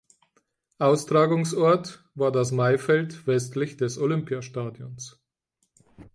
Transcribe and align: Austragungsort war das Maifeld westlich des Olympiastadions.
Austragungsort 0.79 2.03
war 2.15 2.31
das 2.31 2.51
Maifeld 2.51 3.27
westlich 3.27 3.77
des 3.77 3.99
Olympiastadions. 3.99 5.21